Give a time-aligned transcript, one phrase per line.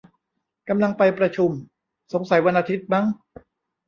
[0.69, 1.51] กำลังไปประชุม
[2.13, 3.05] สงสัยวันอาทิตย์มั้ง